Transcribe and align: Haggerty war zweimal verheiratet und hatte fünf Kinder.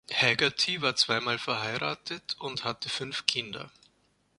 Haggerty 0.11 0.81
war 0.81 0.95
zweimal 0.95 1.37
verheiratet 1.37 2.35
und 2.39 2.63
hatte 2.63 2.89
fünf 2.89 3.27
Kinder. 3.27 3.69